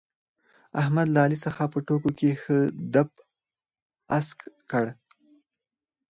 احمد 0.81 1.07
له 1.13 1.19
علي 1.25 1.37
څخه 1.45 1.63
په 1.73 1.77
ټوکو 1.87 2.09
کې 2.17 2.29
ښه 2.41 2.57
دپ 2.93 3.09
اسک 4.17 4.39
کړ. 4.71 4.85